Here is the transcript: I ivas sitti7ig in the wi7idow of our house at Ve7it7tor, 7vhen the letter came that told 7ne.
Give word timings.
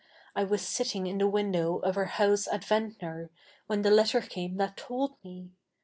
I 0.35 0.41
ivas 0.41 0.63
sitti7ig 0.63 1.07
in 1.09 1.17
the 1.19 1.25
wi7idow 1.29 1.83
of 1.83 1.95
our 1.95 2.05
house 2.05 2.47
at 2.51 2.61
Ve7it7tor, 2.63 3.29
7vhen 3.69 3.83
the 3.83 3.91
letter 3.91 4.21
came 4.21 4.57
that 4.57 4.75
told 4.75 5.15
7ne. 5.23 5.51